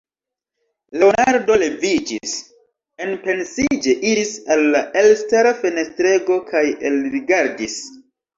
[1.01, 2.33] Leonardo leviĝis,
[3.07, 7.79] enpensiĝe iris al la elstara fenestrego kaj elrigardis.